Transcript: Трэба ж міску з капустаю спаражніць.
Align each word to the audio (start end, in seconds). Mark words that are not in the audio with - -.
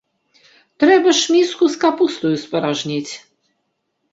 Трэба 0.83 1.09
ж 1.17 1.35
міску 1.35 1.69
з 1.73 1.79
капустаю 1.83 2.33
спаражніць. 2.45 3.07